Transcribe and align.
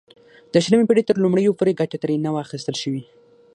د 0.53 0.55
شلمې 0.65 0.85
پېړۍ 0.87 1.03
تر 1.07 1.15
لومړیو 1.23 1.57
پورې 1.59 1.77
ګټه 1.79 1.97
ترې 2.01 2.15
نه 2.25 2.29
وه 2.31 2.39
اخیستل 2.45 2.75
شوې. 2.83 3.01